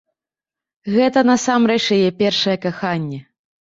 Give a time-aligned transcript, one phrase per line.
[0.95, 3.27] Гэта насамрэч яе першае каханне.